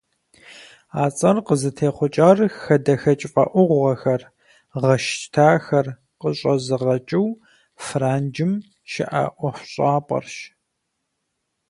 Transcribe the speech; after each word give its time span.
А 1.01 1.05
цӏэр 1.17 1.37
къызытехъукӏар 1.47 2.37
хадэхэкӏ 2.59 3.25
фӏэӏугъэхэр, 3.33 4.21
гъэщтахэр 4.81 5.87
къыщӏэзыгъэкӏыу 6.19 7.29
Франджым 7.85 8.51
щыӏэ 8.91 9.23
ӏуэхущӏапӏэрщ. 9.37 10.35